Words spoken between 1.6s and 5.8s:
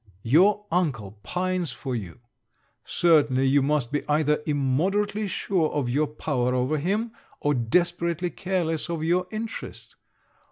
for you. Certainly you must be either immoderately sure